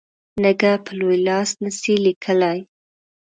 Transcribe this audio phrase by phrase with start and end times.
[0.43, 2.59] نږه په لوی لاس نه سي لیکلای.